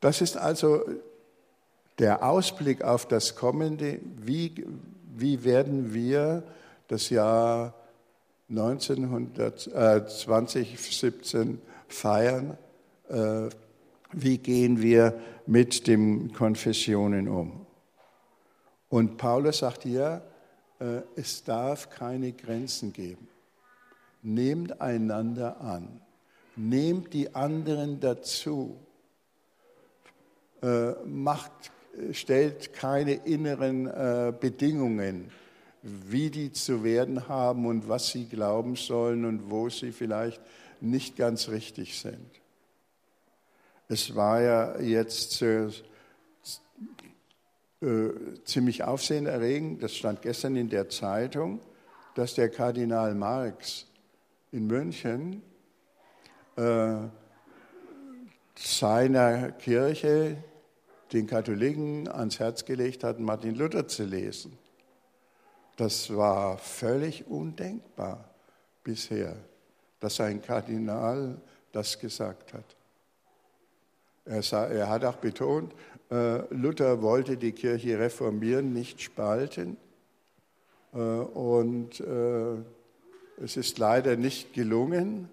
Das 0.00 0.20
ist 0.22 0.36
also 0.36 0.84
der 1.98 2.24
Ausblick 2.24 2.82
auf 2.82 3.06
das 3.06 3.36
Kommende. 3.36 4.00
Wie, 4.16 4.64
wie 5.20 5.44
werden 5.44 5.92
wir 5.92 6.42
das 6.88 7.10
Jahr 7.10 7.74
1900, 8.48 9.66
äh, 9.68 10.06
2017 10.06 11.60
feiern? 11.88 12.58
Äh, 13.08 13.48
wie 14.12 14.38
gehen 14.38 14.82
wir 14.82 15.20
mit 15.46 15.86
den 15.86 16.32
Konfessionen 16.32 17.28
um? 17.28 17.66
Und 18.88 19.18
Paulus 19.18 19.58
sagt 19.58 19.84
hier, 19.84 20.22
äh, 20.80 21.02
es 21.14 21.44
darf 21.44 21.90
keine 21.90 22.32
Grenzen 22.32 22.92
geben. 22.92 23.28
Nehmt 24.22 24.80
einander 24.80 25.60
an. 25.60 26.00
Nehmt 26.56 27.14
die 27.14 27.34
anderen 27.34 28.00
dazu. 28.00 28.76
Macht, 31.06 31.72
stellt 32.12 32.72
keine 32.72 33.14
inneren 33.14 33.86
äh, 33.86 34.32
Bedingungen, 34.38 35.30
wie 35.82 36.30
die 36.30 36.52
zu 36.52 36.84
werden 36.84 37.28
haben 37.28 37.66
und 37.66 37.88
was 37.88 38.08
sie 38.08 38.26
glauben 38.26 38.76
sollen 38.76 39.24
und 39.24 39.50
wo 39.50 39.68
sie 39.68 39.92
vielleicht 39.92 40.40
nicht 40.80 41.16
ganz 41.16 41.48
richtig 41.48 41.98
sind. 41.98 42.30
Es 43.88 44.14
war 44.14 44.40
ja 44.40 44.78
jetzt 44.78 45.42
äh, 45.42 45.68
ziemlich 48.44 48.84
aufsehenerregend, 48.84 49.82
das 49.82 49.96
stand 49.96 50.22
gestern 50.22 50.54
in 50.56 50.68
der 50.68 50.88
Zeitung, 50.88 51.60
dass 52.14 52.34
der 52.34 52.50
Kardinal 52.50 53.14
Marx 53.14 53.86
in 54.52 54.66
München 54.66 55.42
äh, 56.56 56.96
seiner 58.54 59.52
Kirche 59.52 60.36
den 61.12 61.26
Katholiken 61.26 62.08
ans 62.08 62.38
Herz 62.38 62.64
gelegt 62.64 63.04
hat, 63.04 63.18
Martin 63.18 63.54
Luther 63.54 63.88
zu 63.88 64.04
lesen. 64.04 64.56
Das 65.76 66.14
war 66.14 66.58
völlig 66.58 67.26
undenkbar 67.26 68.30
bisher, 68.84 69.36
dass 69.98 70.20
ein 70.20 70.42
Kardinal 70.42 71.40
das 71.72 71.98
gesagt 71.98 72.52
hat. 72.52 72.76
Er, 74.24 74.42
sah, 74.42 74.66
er 74.66 74.88
hat 74.88 75.04
auch 75.04 75.16
betont, 75.16 75.72
äh, 76.10 76.42
Luther 76.54 77.02
wollte 77.02 77.36
die 77.36 77.52
Kirche 77.52 77.98
reformieren, 77.98 78.72
nicht 78.72 79.00
spalten. 79.00 79.76
Äh, 80.92 80.98
und 80.98 82.00
äh, 82.00 82.56
es 83.42 83.56
ist 83.56 83.78
leider 83.78 84.16
nicht 84.16 84.52
gelungen. 84.52 85.28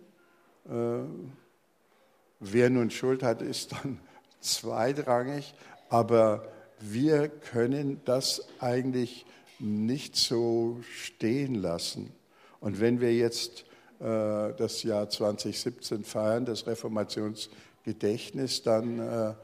Wer 2.40 2.70
nun 2.70 2.90
Schuld 2.90 3.24
hat, 3.24 3.42
ist 3.42 3.72
dann 3.72 4.00
zweitrangig. 4.40 5.54
Aber 5.90 6.48
wir 6.80 7.30
können 7.30 8.02
das 8.06 8.48
eigentlich 8.60 9.26
nicht 9.60 10.16
so 10.16 10.78
stehen 10.94 11.56
lassen. 11.56 12.12
Und 12.60 12.80
wenn 12.80 13.02
wir 13.02 13.14
jetzt 13.14 13.66
das 14.00 14.84
Jahr 14.84 15.10
2017 15.10 16.04
feiern, 16.04 16.46
das 16.46 16.68
Reformationsgedächtnis, 16.68 18.62
dann 18.62 19.36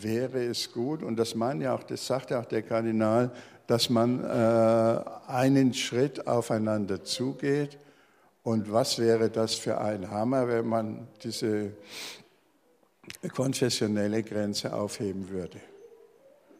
wäre 0.00 0.44
es 0.44 0.72
gut, 0.72 1.02
und 1.02 1.16
das 1.16 1.34
meint 1.34 1.62
ja 1.62 1.74
auch, 1.74 1.82
das 1.82 2.06
sagt 2.06 2.30
ja 2.30 2.40
auch 2.40 2.46
der 2.46 2.62
Kardinal, 2.62 3.30
dass 3.66 3.88
man 3.88 4.24
äh, 4.24 5.00
einen 5.28 5.72
Schritt 5.74 6.26
aufeinander 6.26 7.04
zugeht. 7.04 7.78
Und 8.42 8.72
was 8.72 8.98
wäre 8.98 9.30
das 9.30 9.54
für 9.54 9.80
ein 9.80 10.10
Hammer, 10.10 10.48
wenn 10.48 10.66
man 10.66 11.06
diese 11.22 11.72
konfessionelle 13.34 14.22
Grenze 14.22 14.72
aufheben 14.72 15.28
würde? 15.28 15.60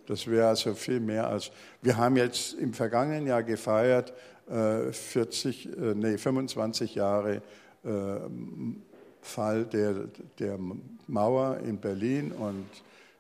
Das 0.07 0.27
wäre 0.27 0.49
also 0.49 0.75
viel 0.75 1.01
mehr 1.01 1.29
als. 1.29 1.53
Wir 1.83 1.97
haben 1.97 2.17
jetzt 2.17 2.55
im 2.55 2.75
vergangenen 2.75 3.27
Jahr 3.27 3.43
gefeiert, 3.43 4.13
äh, 4.51 4.93
40, 4.93 5.67
äh, 5.67 5.95
nee, 5.95 6.19
25 6.19 6.97
Jahre 6.97 7.43
äh, 7.85 7.91
Fall 9.23 9.67
der, 9.67 10.09
der 10.39 10.59
Mauer 11.07 11.59
in 11.59 11.79
Berlin 11.79 12.33
und 12.33 12.67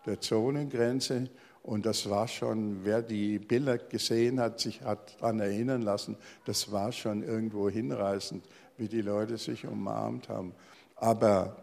der 0.06 0.20
Zonengrenze. 0.20 1.28
Und 1.62 1.86
das 1.86 2.08
war 2.08 2.26
schon, 2.26 2.84
wer 2.84 3.02
die 3.02 3.38
Bilder 3.38 3.78
gesehen 3.78 4.40
hat, 4.40 4.60
sich 4.60 4.82
hat 4.82 5.20
daran 5.20 5.40
erinnern 5.40 5.82
lassen, 5.82 6.16
das 6.46 6.72
war 6.72 6.90
schon 6.90 7.22
irgendwo 7.22 7.68
hinreißend, 7.68 8.44
wie 8.78 8.88
die 8.88 9.02
Leute 9.02 9.36
sich 9.36 9.66
umarmt 9.66 10.28
haben. 10.28 10.54
Aber 10.96 11.56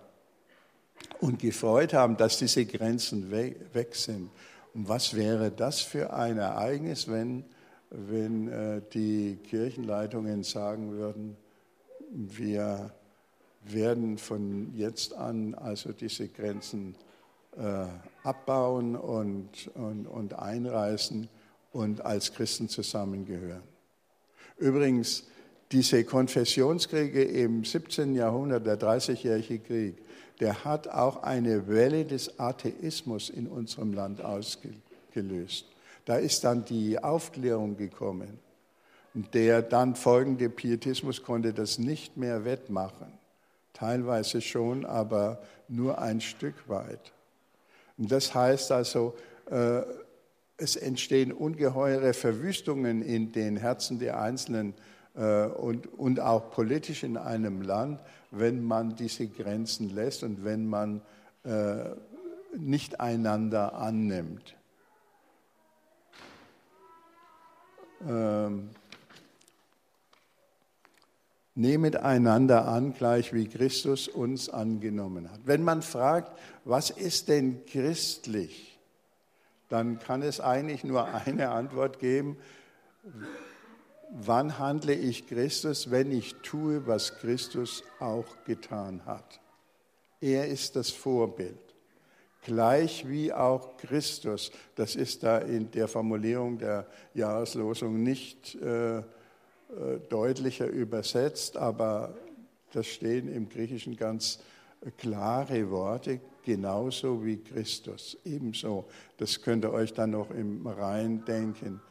und 1.19 1.39
gefreut 1.39 1.93
haben, 1.93 2.17
dass 2.17 2.37
diese 2.37 2.65
Grenzen 2.65 3.31
weg, 3.31 3.95
sind. 3.95 4.29
Und 4.73 4.89
was 4.89 5.15
wäre 5.15 5.51
das 5.51 5.81
für 5.81 6.13
ein 6.13 6.37
Ereignis, 6.37 7.07
wenn, 7.07 7.43
wenn 7.89 8.47
äh, 8.47 8.81
die 8.93 9.37
Kirchenleitungen 9.43 10.43
sagen 10.43 10.91
würden, 10.91 11.37
wir 12.11 12.91
werden 13.63 14.17
von 14.17 14.73
jetzt 14.75 15.13
an 15.13 15.55
also 15.55 15.91
diese 15.91 16.27
Grenzen 16.29 16.95
äh, 17.57 17.85
abbauen 18.23 18.95
und, 18.95 19.69
und, 19.75 20.05
und 20.05 20.33
einreißen 20.33 21.27
und 21.73 22.05
als 22.05 22.33
Christen 22.33 22.69
zusammengehören. 22.69 23.63
Übrigens, 24.57 25.27
diese 25.71 26.03
Konfessionskriege 26.03 27.23
im 27.23 27.63
17. 27.65 28.15
Jahrhundert, 28.15 28.65
der 28.65 28.77
Dreißigjährige 28.77 29.59
Krieg, 29.59 29.95
der 30.39 30.63
hat 30.63 30.87
auch 30.87 31.23
eine 31.23 31.67
Welle 31.67 32.05
des 32.05 32.39
Atheismus 32.39 33.29
in 33.29 33.47
unserem 33.47 33.93
Land 33.93 34.21
ausgelöst. 34.21 35.65
Da 36.05 36.17
ist 36.17 36.43
dann 36.43 36.63
die 36.65 37.01
Aufklärung 37.03 37.75
gekommen. 37.75 38.39
Und 39.13 39.33
der 39.33 39.61
dann 39.63 39.95
folgende 39.95 40.49
Pietismus 40.49 41.23
konnte 41.23 41.53
das 41.53 41.79
nicht 41.79 42.17
mehr 42.17 42.45
wettmachen. 42.45 43.11
Teilweise 43.73 44.41
schon, 44.41 44.85
aber 44.85 45.41
nur 45.67 45.99
ein 45.99 46.21
Stück 46.21 46.69
weit. 46.69 47.11
Und 47.97 48.11
das 48.11 48.33
heißt 48.33 48.71
also, 48.71 49.15
äh, 49.49 49.81
es 50.57 50.75
entstehen 50.75 51.31
ungeheure 51.31 52.13
Verwüstungen 52.13 53.01
in 53.01 53.31
den 53.31 53.57
Herzen 53.57 53.99
der 53.99 54.19
Einzelnen 54.19 54.73
äh, 54.73 54.96
und, 55.21 55.87
und 55.97 56.19
auch 56.19 56.51
politisch 56.51 57.03
in 57.03 57.17
einem 57.17 57.61
Land, 57.61 58.01
wenn 58.31 58.63
man 58.63 58.95
diese 58.95 59.27
Grenzen 59.27 59.89
lässt 59.89 60.23
und 60.23 60.43
wenn 60.43 60.67
man 60.67 61.01
äh, 61.43 61.89
nicht 62.55 62.99
einander 62.99 63.75
annimmt. 63.75 64.55
Ähm, 68.07 68.69
Nehmet 71.55 71.95
einander 71.95 72.67
an, 72.67 72.93
gleich 72.93 73.33
wie 73.33 73.47
Christus 73.47 74.07
uns 74.07 74.47
angenommen 74.47 75.31
hat. 75.31 75.39
Wenn 75.45 75.63
man 75.63 75.81
fragt, 75.81 76.37
was 76.65 76.91
ist 76.91 77.29
denn 77.29 77.65
christlich, 77.65 78.77
dann 79.67 79.97
kann 79.97 80.21
es 80.21 80.39
eigentlich 80.39 80.83
nur 80.83 81.07
eine 81.07 81.49
Antwort 81.49 81.97
geben. 81.97 82.37
Wann 84.09 84.57
handle 84.57 84.93
ich 84.93 85.27
Christus, 85.27 85.91
wenn 85.91 86.11
ich 86.11 86.35
tue, 86.35 86.87
was 86.87 87.17
Christus 87.17 87.83
auch 87.99 88.25
getan 88.45 89.05
hat? 89.05 89.39
Er 90.21 90.47
ist 90.47 90.75
das 90.75 90.89
Vorbild. 90.89 91.59
Gleich 92.41 93.07
wie 93.07 93.33
auch 93.33 93.75
Christus, 93.75 94.51
das 94.75 94.95
ist 94.95 95.23
da 95.23 95.39
in 95.39 95.69
der 95.71 95.89
Formulierung 95.89 96.57
der 96.57 96.87
Jahreslosung 97.13 98.01
nicht 98.01 98.55
äh, 98.55 98.99
äh, 98.99 99.03
deutlicher 100.07 100.67
übersetzt, 100.67 101.57
aber 101.57 102.15
das 102.71 102.87
stehen 102.87 103.27
im 103.27 103.49
Griechischen 103.49 103.97
ganz 103.97 104.39
klare 104.97 105.69
Worte, 105.69 106.21
genauso 106.45 107.25
wie 107.25 107.37
Christus. 107.43 108.17
Ebenso. 108.23 108.85
Das 109.17 109.41
könnt 109.41 109.65
ihr 109.65 109.73
euch 109.73 109.93
dann 109.93 110.11
noch 110.11 110.31
im 110.31 110.65
Rein 110.65 111.25
denken. 111.25 111.81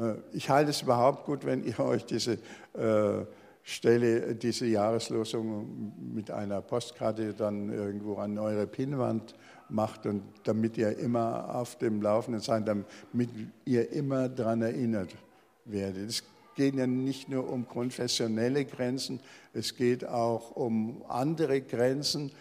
Äh, 0.00 0.14
ich 0.32 0.48
halte 0.48 0.70
es 0.70 0.82
überhaupt 0.82 1.24
gut, 1.24 1.44
wenn 1.44 1.64
ihr 1.64 1.78
euch 1.80 2.04
diese 2.04 2.38
äh, 2.74 3.24
Stelle, 3.62 4.34
diese 4.34 4.66
Jahreslosung 4.66 5.92
mit 6.14 6.30
einer 6.30 6.62
Postkarte 6.62 7.34
dann 7.34 7.70
irgendwo 7.70 8.16
an 8.16 8.38
eure 8.38 8.66
Pinnwand 8.66 9.34
macht 9.68 10.06
und 10.06 10.22
damit 10.44 10.78
ihr 10.78 10.98
immer 10.98 11.54
auf 11.54 11.76
dem 11.76 12.02
Laufenden 12.02 12.40
seid, 12.40 12.66
damit 12.66 13.30
ihr 13.64 13.92
immer 13.92 14.28
daran 14.28 14.62
erinnert 14.62 15.14
werdet. 15.66 16.08
Es 16.08 16.24
geht 16.56 16.74
ja 16.74 16.86
nicht 16.86 17.28
nur 17.28 17.48
um 17.48 17.68
konfessionelle 17.68 18.64
Grenzen, 18.64 19.20
es 19.52 19.76
geht 19.76 20.04
auch 20.06 20.50
um 20.56 21.04
andere 21.08 21.60
Grenzen. 21.60 22.32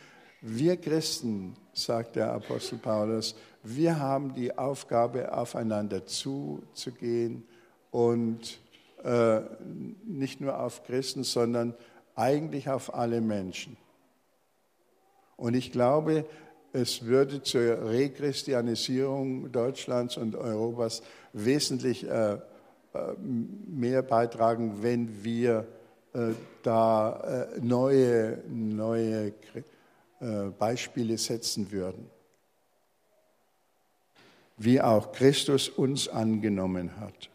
Wir 0.42 0.78
Christen, 0.78 1.58
sagt 1.74 2.16
der 2.16 2.32
Apostel 2.32 2.78
Paulus, 2.78 3.36
wir 3.62 4.00
haben 4.00 4.34
die 4.34 4.58
Aufgabe, 4.58 5.34
aufeinander 5.34 6.06
zuzugehen 6.06 7.46
und 7.92 8.62
äh, 9.04 9.42
nicht 10.06 10.40
nur 10.40 10.58
auf 10.58 10.84
Christen, 10.84 11.26
sondern 11.26 11.76
eigentlich 12.16 12.70
auf 12.70 12.94
alle 12.94 13.20
Menschen. 13.20 13.76
Und 15.36 15.56
ich 15.56 15.74
glaube, 15.74 16.26
es 16.72 17.06
würde 17.06 17.44
zur 17.44 17.90
Rechristianisierung 17.90 19.52
Deutschlands 19.52 20.16
und 20.16 20.36
Europas 20.36 21.02
wesentlich 21.34 22.08
äh, 22.08 22.34
äh 22.34 22.40
mehr 23.20 24.04
beitragen, 24.04 24.82
wenn 24.84 25.22
wir 25.22 25.68
äh, 26.14 26.30
da 26.64 27.50
äh, 27.56 27.60
neue, 27.60 28.42
neue 28.48 29.28
äh, 29.28 29.64
Beispiele 30.20 31.18
setzen 31.18 31.72
würden. 31.72 32.10
Wie 34.58 34.82
auch 34.82 35.14
Christus 35.14 35.70
uns 35.70 36.10
angenommen 36.10 37.00
hat. 37.00 37.30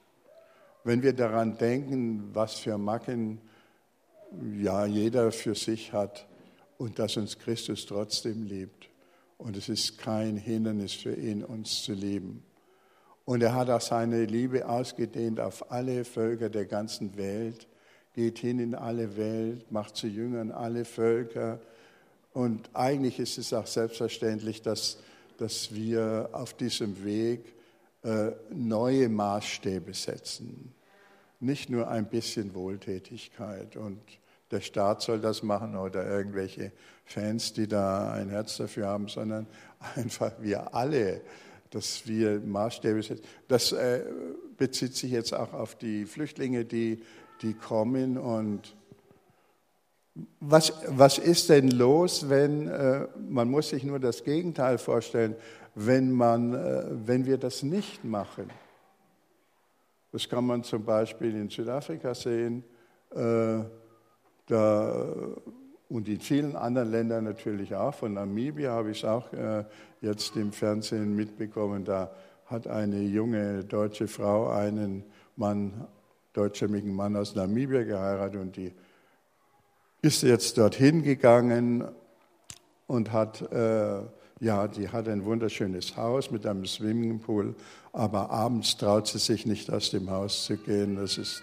Wenn 0.84 1.02
wir 1.02 1.14
daran 1.14 1.56
denken, 1.56 2.30
was 2.34 2.54
für 2.54 2.76
Macken 2.76 3.40
ja 4.58 4.84
jeder 4.84 5.32
für 5.32 5.54
sich 5.54 5.92
hat 5.92 6.26
und 6.76 6.98
dass 6.98 7.16
uns 7.16 7.38
Christus 7.38 7.86
trotzdem 7.86 8.44
liebt. 8.44 8.90
Und 9.38 9.56
es 9.56 9.68
ist 9.68 9.96
kein 9.96 10.36
Hindernis 10.36 10.92
für 10.92 11.14
ihn, 11.14 11.42
uns 11.42 11.82
zu 11.82 11.92
lieben. 11.92 12.44
Und 13.24 13.42
er 13.42 13.54
hat 13.54 13.70
auch 13.70 13.80
seine 13.80 14.26
Liebe 14.26 14.68
ausgedehnt 14.68 15.40
auf 15.40 15.70
alle 15.72 16.04
Völker 16.04 16.50
der 16.50 16.66
ganzen 16.66 17.16
Welt 17.16 17.66
geht 18.14 18.38
hin 18.38 18.60
in 18.60 18.74
alle 18.74 19.16
Welt, 19.16 19.70
macht 19.70 19.96
zu 19.96 20.06
Jüngern 20.06 20.52
alle 20.52 20.84
Völker. 20.84 21.60
Und 22.34 22.68
eigentlich 22.74 23.18
ist 23.18 23.38
es 23.38 23.52
auch 23.52 23.66
selbstverständlich, 23.66 24.60
dass, 24.60 24.98
dass 25.38 25.72
wir 25.74 26.28
auf 26.32 26.52
diesem 26.52 27.04
Weg 27.04 27.54
äh, 28.02 28.32
neue 28.50 29.08
Maßstäbe 29.08 29.94
setzen. 29.94 30.74
Nicht 31.40 31.70
nur 31.70 31.88
ein 31.88 32.06
bisschen 32.06 32.54
Wohltätigkeit 32.54 33.76
und 33.76 34.00
der 34.50 34.60
Staat 34.60 35.02
soll 35.02 35.20
das 35.20 35.42
machen 35.42 35.76
oder 35.76 36.06
irgendwelche 36.06 36.72
Fans, 37.04 37.52
die 37.52 37.66
da 37.66 38.12
ein 38.12 38.28
Herz 38.28 38.56
dafür 38.56 38.88
haben, 38.88 39.08
sondern 39.08 39.46
einfach 39.94 40.32
wir 40.40 40.74
alle, 40.74 41.22
dass 41.70 42.06
wir 42.06 42.40
Maßstäbe 42.40 43.02
setzen. 43.02 43.24
Das 43.48 43.72
äh, 43.72 44.02
bezieht 44.56 44.94
sich 44.96 45.12
jetzt 45.12 45.32
auch 45.32 45.52
auf 45.52 45.76
die 45.76 46.04
Flüchtlinge, 46.04 46.64
die 46.64 47.00
die 47.42 47.54
kommen 47.54 48.16
und 48.16 48.74
was, 50.40 50.72
was 50.88 51.18
ist 51.18 51.48
denn 51.48 51.70
los, 51.70 52.28
wenn, 52.28 52.68
äh, 52.68 53.06
man 53.28 53.50
muss 53.50 53.70
sich 53.70 53.82
nur 53.82 53.98
das 53.98 54.22
Gegenteil 54.22 54.78
vorstellen, 54.78 55.34
wenn, 55.74 56.12
man, 56.12 56.54
äh, 56.54 56.84
wenn 57.06 57.26
wir 57.26 57.38
das 57.38 57.62
nicht 57.62 58.04
machen? 58.04 58.50
Das 60.12 60.28
kann 60.28 60.46
man 60.46 60.62
zum 60.62 60.84
Beispiel 60.84 61.34
in 61.34 61.50
Südafrika 61.50 62.14
sehen 62.14 62.62
äh, 63.10 63.64
da, 64.46 65.06
und 65.88 66.08
in 66.08 66.20
vielen 66.20 66.54
anderen 66.54 66.90
Ländern 66.92 67.24
natürlich 67.24 67.74
auch. 67.74 67.94
Von 67.94 68.14
Namibia 68.14 68.70
habe 68.70 68.92
ich 68.92 68.98
es 68.98 69.04
auch 69.04 69.32
äh, 69.32 69.64
jetzt 70.00 70.36
im 70.36 70.52
Fernsehen 70.52 71.16
mitbekommen. 71.16 71.84
Da 71.84 72.12
hat 72.46 72.68
eine 72.68 73.00
junge 73.00 73.64
deutsche 73.64 74.06
Frau 74.06 74.50
einen 74.50 75.02
Mann 75.36 75.88
deutschstämmigen 76.32 76.94
Mann 76.94 77.16
aus 77.16 77.34
Namibia 77.34 77.82
geheiratet 77.82 78.40
und 78.40 78.56
die 78.56 78.72
ist 80.04 80.22
jetzt 80.22 80.58
dorthin 80.58 81.02
gegangen 81.02 81.82
und 82.86 83.10
hat, 83.10 83.40
äh, 83.50 84.02
ja, 84.38 84.68
die 84.68 84.90
hat 84.90 85.08
ein 85.08 85.24
wunderschönes 85.24 85.96
Haus 85.96 86.30
mit 86.30 86.46
einem 86.46 86.66
Swimmingpool, 86.66 87.54
aber 87.94 88.28
abends 88.28 88.76
traut 88.76 89.06
sie 89.06 89.18
sich 89.18 89.46
nicht 89.46 89.72
aus 89.72 89.90
dem 89.90 90.10
Haus 90.10 90.44
zu 90.44 90.58
gehen. 90.58 90.96
Das 90.96 91.16
ist, 91.16 91.42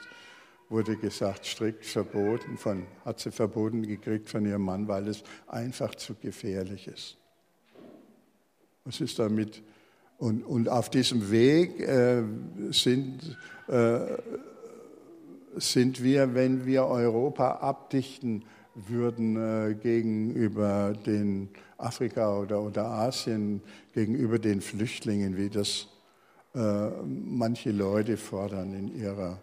wurde 0.69 0.95
gesagt, 0.95 1.47
strikt 1.47 1.86
verboten, 1.86 2.56
von, 2.56 2.86
hat 3.04 3.19
sie 3.19 3.32
verboten 3.32 3.82
gekriegt 3.82 4.30
von 4.30 4.45
ihrem 4.45 4.62
Mann, 4.62 4.88
weil 4.88 5.08
es 5.08 5.24
einfach 5.47 5.95
zu 5.95 6.13
gefährlich 6.13 6.88
ist. 6.88 7.17
Was 8.86 9.02
ist 9.02 9.17
damit? 9.17 9.63
Und, 10.19 10.43
und 10.43 10.69
auf 10.69 10.91
diesem 10.91 11.32
Weg 11.32 11.80
äh, 11.80 12.21
sind 12.69 13.39
äh, 13.67 14.02
sind 15.55 16.03
wir, 16.03 16.33
wenn 16.33 16.65
wir 16.65 16.85
Europa 16.85 17.51
abdichten 17.55 18.45
würden 18.75 19.35
äh, 19.35 19.75
gegenüber 19.75 20.93
den 20.93 21.49
Afrika 21.77 22.37
oder, 22.37 22.61
oder 22.61 22.85
Asien, 22.85 23.61
gegenüber 23.93 24.39
den 24.39 24.61
Flüchtlingen, 24.61 25.35
wie 25.37 25.49
das 25.49 25.87
äh, 26.55 26.89
manche 27.05 27.71
Leute 27.71 28.17
fordern 28.17 28.73
in 28.73 28.95
ihrer, 28.95 29.39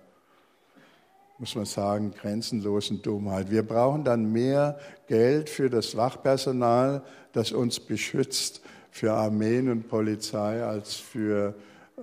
muss 1.38 1.54
man 1.54 1.66
sagen, 1.66 2.12
grenzenlosen 2.12 3.02
Dummheit. 3.02 3.50
Wir 3.50 3.62
brauchen 3.62 4.04
dann 4.04 4.32
mehr 4.32 4.78
Geld 5.06 5.50
für 5.50 5.68
das 5.68 5.96
Wachpersonal, 5.96 7.02
das 7.32 7.52
uns 7.52 7.80
beschützt, 7.80 8.62
für 8.90 9.12
Armeen 9.12 9.68
und 9.68 9.88
Polizei 9.88 10.62
als 10.62 10.94
für 10.94 11.54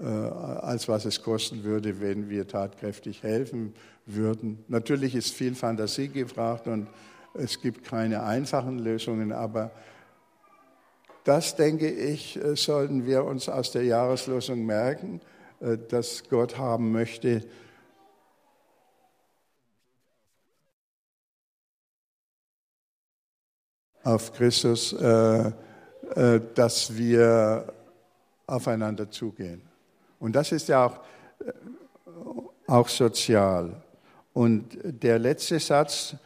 äh, 0.01 0.05
als 0.05 0.87
was 0.87 1.05
es 1.05 1.21
kosten 1.21 1.63
würde, 1.63 2.01
wenn 2.01 2.29
wir 2.29 2.47
tatkräftig 2.47 3.23
helfen 3.23 3.73
würden. 4.05 4.63
Natürlich 4.67 5.15
ist 5.15 5.33
viel 5.33 5.55
Fantasie 5.55 6.09
gefragt 6.09 6.67
und 6.67 6.87
es 7.33 7.59
gibt 7.59 7.83
keine 7.83 8.23
einfachen 8.23 8.79
Lösungen, 8.79 9.31
aber 9.31 9.71
das, 11.25 11.55
denke 11.55 11.89
ich, 11.89 12.37
äh, 12.37 12.55
sollten 12.55 13.05
wir 13.05 13.25
uns 13.25 13.49
aus 13.49 13.71
der 13.71 13.83
Jahreslosung 13.83 14.63
merken, 14.63 15.21
äh, 15.59 15.75
dass 15.75 16.23
Gott 16.29 16.57
haben 16.57 16.91
möchte, 16.91 17.43
auf 24.03 24.31
Christus, 24.33 24.93
äh, 24.93 25.51
dass 26.53 26.95
wir 26.95 27.73
aufeinander 28.45 29.09
zugehen. 29.09 29.63
Und 30.19 30.35
das 30.35 30.51
ist 30.51 30.67
ja 30.67 30.85
auch, 30.85 30.99
auch 32.67 32.87
sozial. 32.87 33.81
Und 34.35 34.77
der 34.83 35.17
letzte 35.17 35.59
Satz, 35.59 36.17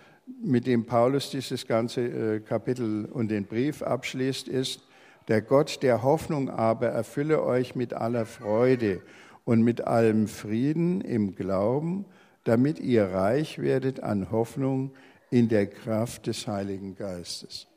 mit 0.42 0.66
dem 0.66 0.88
Paulus 0.88 1.30
dieses 1.30 1.68
ganze 1.68 2.02
äh, 2.02 2.40
Kapitel 2.40 3.06
und 3.06 3.28
den 3.28 3.46
Brief 3.46 3.84
abschließt, 3.84 4.48
ist, 4.48 4.82
der 5.28 5.44
Gott 5.44 5.84
der 5.84 6.02
Hoffnung 6.02 6.50
aber 6.50 6.88
erfülle 6.88 7.44
euch 7.44 7.76
mit 7.76 7.94
aller 7.94 8.26
Freude 8.26 9.04
und 9.46 9.62
mit 9.62 9.82
allem 9.82 10.28
Frieden 10.28 11.02
im 11.02 11.36
Glauben, 11.36 12.06
damit 12.46 12.80
ihr 12.80 13.06
reich 13.06 13.60
werdet 13.60 14.00
an 14.00 14.32
Hoffnung 14.32 14.92
in 15.30 15.48
der 15.48 15.68
Kraft 15.68 16.26
des 16.26 16.48
Heiligen 16.48 16.96
Geistes. 16.96 17.68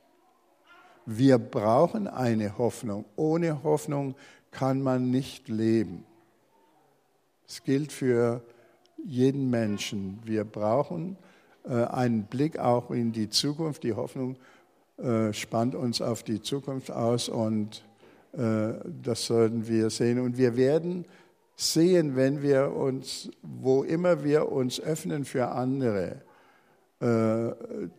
Wir 1.05 1.37
brauchen 1.37 2.09
eine 2.09 2.57
Hoffnung. 2.57 3.05
Ohne 3.16 3.62
Hoffnung 3.64 4.14
kann 4.51 4.81
man 4.81 5.11
nicht 5.11 5.51
leben. 5.51 6.07
Es 7.47 7.62
gilt 7.62 7.92
für 7.92 8.42
jeden 9.04 9.50
Menschen. 9.50 10.18
Wir 10.24 10.44
brauchen 10.44 11.16
äh, 11.64 11.84
einen 11.84 12.24
Blick 12.24 12.58
auch 12.58 12.90
in 12.90 13.12
die 13.12 13.28
Zukunft. 13.28 13.82
Die 13.82 13.94
Hoffnung 13.94 14.36
äh, 14.98 15.32
spannt 15.32 15.74
uns 15.74 16.00
auf 16.00 16.22
die 16.22 16.42
Zukunft 16.42 16.90
aus 16.90 17.28
und 17.28 17.84
äh, 18.32 18.74
das 19.02 19.26
sollten 19.26 19.68
wir 19.68 19.90
sehen. 19.90 20.18
Und 20.18 20.38
wir 20.38 20.56
werden 20.56 21.04
sehen, 21.56 22.16
wenn 22.16 22.42
wir 22.42 22.72
uns, 22.72 23.30
wo 23.42 23.84
immer 23.84 24.24
wir 24.24 24.50
uns 24.50 24.80
öffnen 24.80 25.24
für 25.24 25.48
andere, 25.48 26.22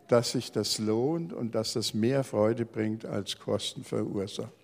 dass 0.07 0.31
sich 0.31 0.53
das 0.53 0.79
lohnt 0.79 1.33
und 1.33 1.55
dass 1.55 1.73
das 1.73 1.93
mehr 1.93 2.23
Freude 2.23 2.65
bringt 2.65 3.05
als 3.05 3.37
Kosten 3.37 3.83
verursacht. 3.83 4.62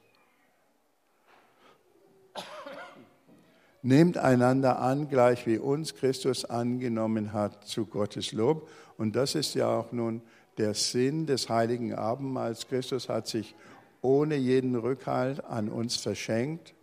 Nehmt 3.81 4.17
einander 4.17 4.79
an, 4.79 5.07
gleich 5.07 5.47
wie 5.47 5.57
uns 5.57 5.95
Christus 5.95 6.43
angenommen 6.43 7.31
hat, 7.31 7.65
zu 7.65 7.85
Gottes 7.85 8.33
Lob. 8.33 8.69
Und 8.97 9.15
das 9.15 9.35
ist 9.35 9.55
ja 9.55 9.69
auch 9.69 9.91
nun 9.93 10.21
der 10.57 10.73
Sinn 10.73 11.25
des 11.25 11.47
heiligen 11.47 11.95
Abendmahls. 11.95 12.67
Christus 12.67 13.07
hat 13.07 13.27
sich 13.27 13.55
ohne 14.01 14.35
jeden 14.35 14.75
Rückhalt 14.75 15.43
an 15.45 15.69
uns 15.69 15.95
verschenkt. 15.95 16.73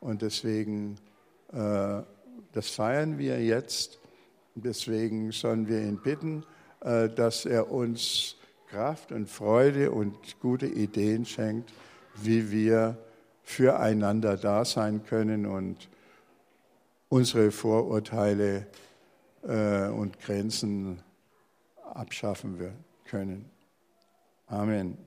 Und 0.00 0.22
deswegen, 0.22 0.96
äh, 1.52 2.02
das 2.52 2.70
feiern 2.70 3.18
wir 3.18 3.40
jetzt. 3.40 4.00
Deswegen 4.56 5.30
sollen 5.30 5.68
wir 5.68 5.80
ihn 5.80 6.00
bitten, 6.02 6.44
äh, 6.80 7.08
dass 7.08 7.46
er 7.46 7.70
uns 7.70 8.36
Kraft 8.68 9.12
und 9.12 9.28
Freude 9.28 9.92
und 9.92 10.40
gute 10.40 10.66
Ideen 10.66 11.24
schenkt, 11.24 11.72
wie 12.16 12.50
wir 12.50 12.98
füreinander 13.44 14.36
da 14.36 14.64
sein 14.64 15.04
können 15.04 15.46
und 15.46 15.88
unsere 17.14 17.52
Vorurteile 17.52 18.66
äh, 19.44 19.86
und 19.86 20.18
Grenzen 20.18 21.00
abschaffen 21.92 22.74
können. 23.04 23.48
Amen. 24.48 24.98